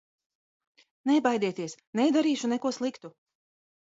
[1.11, 3.13] Nebaidieties, nedarīšu neko sliktu!